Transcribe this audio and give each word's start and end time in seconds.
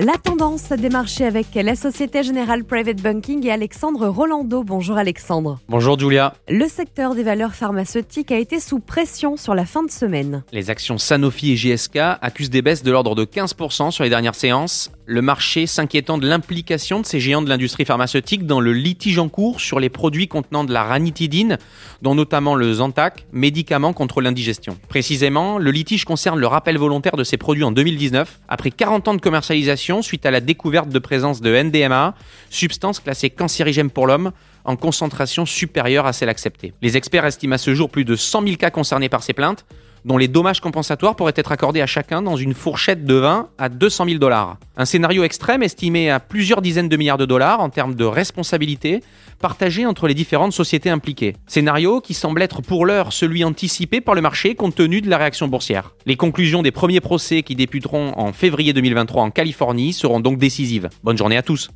La 0.00 0.14
tendance 0.14 0.70
des 0.70 0.88
marchés 0.88 1.24
avec 1.24 1.54
la 1.54 1.76
Société 1.76 2.24
Générale 2.24 2.64
Private 2.64 3.00
Banking 3.00 3.46
et 3.46 3.52
Alexandre 3.52 4.08
Rolando. 4.08 4.64
Bonjour 4.64 4.96
Alexandre. 4.96 5.60
Bonjour 5.68 5.96
Julia. 5.96 6.34
Le 6.48 6.66
secteur 6.66 7.14
des 7.14 7.22
valeurs 7.22 7.54
pharmaceutiques 7.54 8.32
a 8.32 8.38
été 8.38 8.58
sous 8.58 8.80
pression 8.80 9.36
sur 9.36 9.54
la 9.54 9.64
fin 9.64 9.84
de 9.84 9.90
semaine. 9.92 10.42
Les 10.50 10.68
actions 10.68 10.98
Sanofi 10.98 11.52
et 11.52 11.54
GSK 11.54 11.98
accusent 12.20 12.50
des 12.50 12.60
baisses 12.60 12.82
de 12.82 12.90
l'ordre 12.90 13.14
de 13.14 13.24
15% 13.24 13.92
sur 13.92 14.02
les 14.02 14.10
dernières 14.10 14.34
séances, 14.34 14.90
le 15.06 15.22
marché 15.22 15.66
s'inquiétant 15.66 16.18
de 16.18 16.26
l'implication 16.26 17.00
de 17.00 17.06
ces 17.06 17.20
géants 17.20 17.42
de 17.42 17.48
l'industrie 17.48 17.84
pharmaceutique 17.84 18.46
dans 18.46 18.60
le 18.60 18.72
litige 18.72 19.18
en 19.18 19.28
cours 19.28 19.60
sur 19.60 19.78
les 19.78 19.90
produits 19.90 20.26
contenant 20.26 20.64
de 20.64 20.72
la 20.72 20.82
ranitidine, 20.82 21.58
dont 22.02 22.14
notamment 22.14 22.56
le 22.56 22.72
Zantac, 22.72 23.26
médicament 23.32 23.92
contre 23.92 24.22
l'indigestion. 24.22 24.76
Précisément, 24.88 25.58
le 25.58 25.70
litige 25.70 26.04
concerne 26.04 26.40
le 26.40 26.46
rappel 26.46 26.78
volontaire 26.78 27.16
de 27.16 27.24
ces 27.24 27.36
produits 27.36 27.64
en 27.64 27.70
2019, 27.70 28.40
après 28.48 28.70
40 28.70 29.08
ans 29.08 29.14
de 29.14 29.20
commercialisation 29.20 29.83
suite 30.02 30.26
à 30.26 30.30
la 30.30 30.40
découverte 30.40 30.88
de 30.88 30.98
présence 30.98 31.40
de 31.40 31.62
NDMA, 31.62 32.14
substance 32.50 33.00
classée 33.00 33.30
cancérigène 33.30 33.90
pour 33.90 34.06
l'homme, 34.06 34.32
en 34.64 34.76
concentration 34.76 35.46
supérieure 35.46 36.06
à 36.06 36.12
celle 36.12 36.28
acceptée. 36.28 36.72
Les 36.82 36.96
experts 36.96 37.26
estiment 37.26 37.54
à 37.54 37.58
ce 37.58 37.74
jour 37.74 37.90
plus 37.90 38.04
de 38.04 38.16
100 38.16 38.42
000 38.44 38.56
cas 38.56 38.70
concernés 38.70 39.08
par 39.08 39.22
ces 39.22 39.32
plaintes, 39.32 39.66
dont 40.04 40.18
les 40.18 40.28
dommages 40.28 40.60
compensatoires 40.60 41.16
pourraient 41.16 41.32
être 41.36 41.52
accordés 41.52 41.80
à 41.80 41.86
chacun 41.86 42.22
dans 42.22 42.36
une 42.36 42.54
fourchette 42.54 43.04
de 43.04 43.14
20 43.14 43.48
à 43.58 43.68
200 43.68 44.06
000 44.06 44.18
dollars. 44.18 44.58
Un 44.76 44.84
scénario 44.84 45.24
extrême 45.24 45.62
estimé 45.62 46.10
à 46.10 46.20
plusieurs 46.20 46.62
dizaines 46.62 46.88
de 46.88 46.96
milliards 46.96 47.18
de 47.18 47.26
dollars 47.26 47.60
en 47.60 47.70
termes 47.70 47.94
de 47.94 48.04
responsabilité 48.04 49.02
partagée 49.40 49.86
entre 49.86 50.08
les 50.08 50.14
différentes 50.14 50.52
sociétés 50.52 50.90
impliquées. 50.90 51.36
Scénario 51.46 52.00
qui 52.00 52.14
semble 52.14 52.42
être 52.42 52.62
pour 52.62 52.86
l'heure 52.86 53.12
celui 53.12 53.44
anticipé 53.44 54.00
par 54.00 54.14
le 54.14 54.20
marché 54.20 54.54
compte 54.54 54.74
tenu 54.74 55.00
de 55.00 55.10
la 55.10 55.18
réaction 55.18 55.48
boursière. 55.48 55.94
Les 56.06 56.16
conclusions 56.16 56.62
des 56.62 56.70
premiers 56.70 57.00
procès 57.00 57.42
qui 57.42 57.54
débuteront 57.54 58.12
en 58.16 58.32
février 58.32 58.72
2023 58.72 59.22
en 59.22 59.30
Californie 59.30 59.92
seront 59.92 60.20
donc 60.20 60.38
décisives. 60.38 60.88
Bonne 61.02 61.18
journée 61.18 61.36
à 61.36 61.42
tous. 61.42 61.70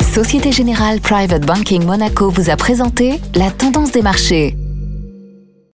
Société 0.00 0.50
Générale 0.50 1.00
Private 1.00 1.44
Banking 1.44 1.84
Monaco 1.84 2.30
vous 2.30 2.48
a 2.48 2.56
présenté 2.56 3.20
la 3.34 3.50
tendance 3.50 3.92
des 3.92 4.02
marchés. 4.02 4.56